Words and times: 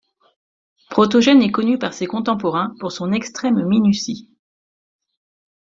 Protogène 0.89 1.43
est 1.43 1.51
connu 1.51 1.77
par 1.77 1.93
ses 1.93 2.07
contemporains 2.07 2.73
pour 2.79 2.91
son 2.91 3.11
extrême 3.11 3.63
minutie. 3.67 4.31